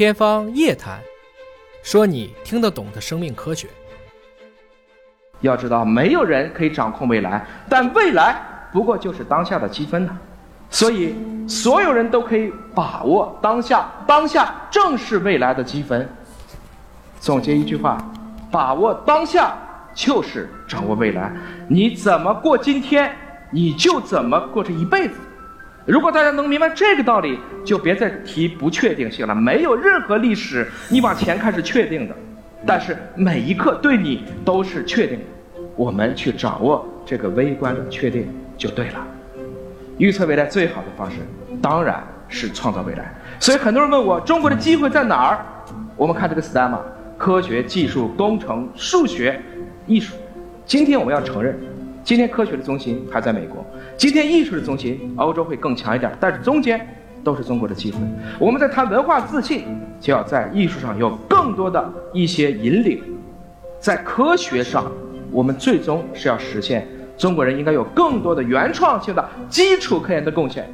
[0.00, 0.98] 天方夜谭，
[1.82, 3.68] 说你听得懂的生命科学。
[5.42, 8.34] 要知道，没有人可以掌控未来，但未来
[8.72, 10.18] 不过就是当下的积分呢。
[10.70, 11.14] 所以，
[11.46, 16.08] 所有人都可以把握当下，当下正是未来的积分。
[17.18, 18.02] 总结一句话：
[18.50, 19.54] 把握当下
[19.92, 21.30] 就是掌握未来。
[21.68, 23.14] 你怎么过今天，
[23.50, 25.16] 你就怎么过这一辈子。
[25.90, 29.34] 如果大家能明白这个道理，就别再提不确定性了。
[29.34, 32.14] 没有任何历史你往前看是确定的，
[32.64, 35.24] 但是每一刻对你都是确定的。
[35.74, 39.04] 我们去掌握这个微观的确定就对了。
[39.98, 41.16] 预测未来最好的方式
[41.60, 43.12] 当然是创造未来。
[43.40, 45.44] 所以很多人问我，中国的机会在哪儿？
[45.96, 46.78] 我们看这个 STEM，
[47.18, 49.42] 科学、技术、工程、数学、
[49.88, 50.14] 艺术。
[50.64, 51.58] 今天我们要承认，
[52.04, 53.66] 今天科学的中心还在美国。
[54.00, 56.80] 今天艺术的中心，欧洲会更强一点，但是中间
[57.22, 57.98] 都是中国的机会。
[58.38, 59.66] 我们在谈文化自信，
[60.00, 63.02] 就要在艺术上有更多的一些引领，
[63.78, 64.90] 在科学上，
[65.30, 70.66] 我们最终是要实现中国人应该有更多的原创性的基础科研的贡献。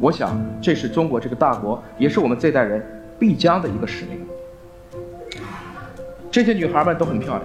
[0.00, 2.84] 我想，这是中国这个大国，也是我们这代人
[3.16, 4.18] 必将的一个使命。
[6.32, 7.42] 这些女孩们都很漂亮，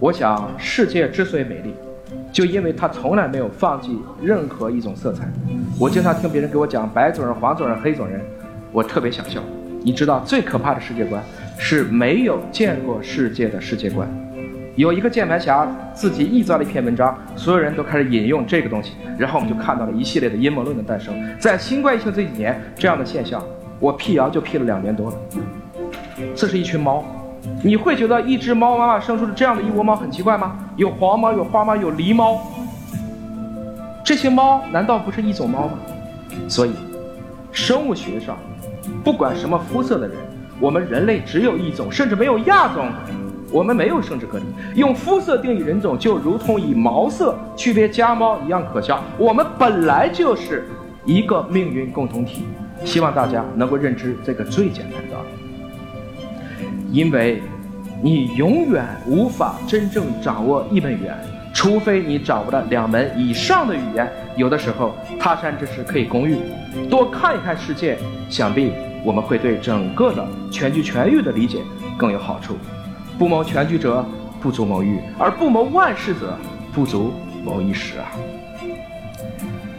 [0.00, 1.76] 我想，世界之所以美丽。
[2.32, 5.28] 就因为他从来没有放弃任何一种色彩，
[5.78, 8.20] 我经常听别人给我讲白种人、黄种人、黑种人，
[8.72, 9.40] 我特别想笑。
[9.82, 11.22] 你知道最可怕的世界观
[11.58, 14.08] 是没有见过世界的世界观。
[14.76, 21.14] 有一个键盘侠自己臆造了一篇文章，所有人都开始引用这个东西，然后我们就看到了一系列的阴谋论的诞生。
[21.38, 23.42] 在新冠疫情这几年，这样的现象
[23.78, 25.16] 我辟谣就辟了两年多了。
[26.34, 27.04] 这是一群猫。
[27.62, 30.56] 你会觉得一只猫妈妈生出的这样的一窝猫很奇怪吗？
[30.76, 32.40] 有黄毛，有花猫，有狸猫。
[34.04, 35.72] 这些猫难道不是一种猫吗？
[36.48, 36.72] 所以，
[37.52, 38.36] 生物学上，
[39.04, 40.16] 不管什么肤色的人，
[40.58, 42.88] 我们人类只有一种，甚至没有亚种，
[43.50, 44.44] 我们没有生殖隔离。
[44.74, 49.02] 用肤色定义人种，就如同以毛色区别家猫一样可笑。
[49.18, 50.66] 我们本来就是
[51.04, 52.44] 一个命运共同体。
[52.82, 55.09] 希望大家能够认知这个最简单。
[56.92, 57.40] 因为，
[58.02, 61.14] 你永远无法真正掌握一门语言，
[61.54, 64.10] 除非你掌握了两门以上的语言。
[64.36, 66.36] 有的时候，他山之石可以攻玉，
[66.88, 67.96] 多看一看世界，
[68.28, 68.72] 想必
[69.04, 71.58] 我们会对整个的全局全域的理解
[71.96, 72.56] 更有好处。
[73.18, 74.04] 不谋全局者，
[74.40, 76.36] 不足谋域；而不谋万事者，
[76.72, 77.12] 不足
[77.44, 78.06] 谋一时啊！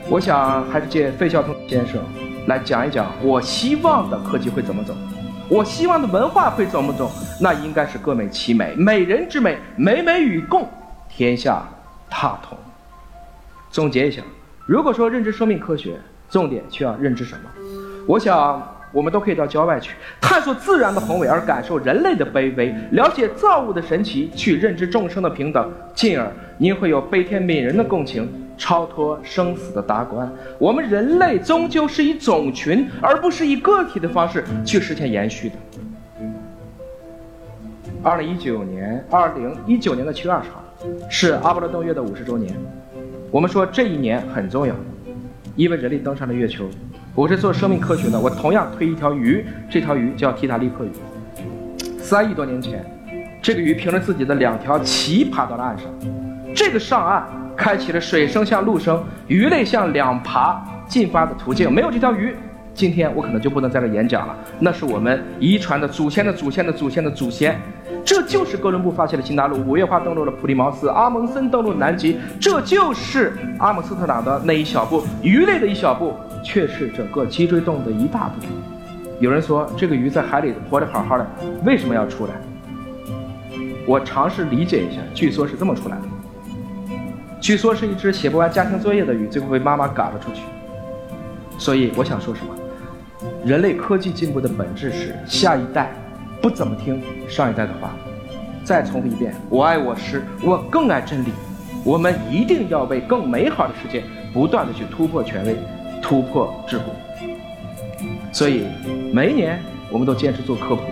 [0.10, 2.02] 我想还是借费孝通先生
[2.46, 4.94] 来讲一讲，我希望的科技会怎么走。
[5.52, 7.12] 我希望的文化会怎么走？
[7.42, 10.66] 那应该是各美其美，美人之美，美美与共，
[11.10, 11.62] 天下
[12.10, 12.58] 大同。
[13.70, 14.22] 总结一下，
[14.66, 17.50] 如果说认知生命科学，重点需要认知什么？
[18.08, 28.41] 我想我们都可以到郊外去，探索自然的宏伟，而感受人类的卑微，了解造物的神奇，去认知众生的平等，进而您会有悲天悯人的共情。
[28.62, 35.56] 超脱生死的达观，我们人类终究是以种群而不是以个体的方式去实现延续的。
[38.04, 40.64] 二零一九年，二零一九年的七月二十号
[41.10, 42.56] 是阿波罗登月的五十周年。
[43.32, 44.76] 我们说这一年很重要，
[45.56, 46.70] 因为人类登上了月球。
[47.16, 50.92] 我是做生命科学的，我同样推一条鱼，这条鱼叫提塔利克鱼。
[51.98, 52.86] 三亿多年前，
[53.42, 55.88] 这个鱼凭着自己的两条鳍爬到了岸上，
[56.56, 57.28] 这个上岸。
[57.62, 61.72] 开启了水生向陆生、鱼类向两爬进发的途径。
[61.72, 62.36] 没有这条鱼，
[62.74, 64.36] 今天我可能就不能在这演讲了。
[64.60, 67.56] 那是我们遗传的祖先的祖先的祖先的祖先。
[68.04, 72.18] 这就是哥伦布发现了新大陆，五月花登陆了普利茅斯，阿蒙森登陆南极。
[72.40, 78.48] 这就是阿姆斯特朗的那一小步，鱼类的一小步，却是整个脊椎动物的一大步。
[79.20, 81.28] 有人说这个鱼在海里活得好好的，
[81.64, 82.34] 为什么要出来？
[83.86, 86.04] 我尝试理解一下，据说是这么出来的。
[87.42, 90.42] 据说是一只写不完家庭作业的鱼，最后被妈妈赶了出去。
[91.58, 92.56] 所以我想说什么？
[93.44, 95.92] 人类科技进步的本质是下一代
[96.40, 97.96] 不怎么听上一代的话。
[98.64, 101.32] 再重复一遍：我爱我师，我更爱真理。
[101.84, 105.58] 我们一定要为更美好的世界不断的去突破权威，
[106.00, 106.82] 突破桎梏。
[108.32, 108.68] 所以
[109.12, 110.84] 每一年我们都坚持做科普。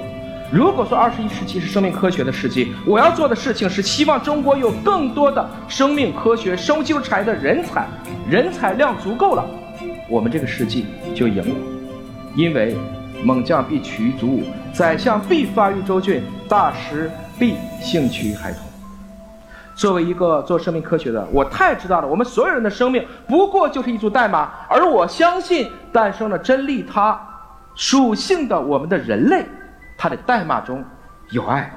[0.52, 7.88] 如果说二十一世纪是生命科学的世纪，我要做的事情是希望中国有更多的生命科学、生物技术产业的人才，
[8.28, 9.46] 人才量足够了，
[10.10, 11.56] 我们这个世纪就赢了。
[12.36, 12.76] 因为
[13.24, 14.44] 猛将必取于足武，
[14.74, 18.62] 宰相必发于州郡，大师必兴趣于孩童。
[19.76, 27.20] 作为一个做生命科学的，我太知道了，我们所有人的生命不过就是一组代码，而我相信诞生了真利他
[27.76, 29.46] 属性的我们的人类。
[30.00, 30.84] 他的代码中
[31.32, 31.70] 有爱。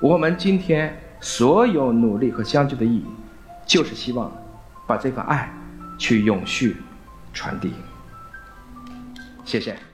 [0.00, 3.06] 我们今天所有努力和相聚的意义，
[3.66, 4.30] 就是希望
[4.86, 5.50] 把这份爱
[5.98, 6.76] 去永续
[7.32, 7.72] 传递。
[9.46, 9.87] 谢谢。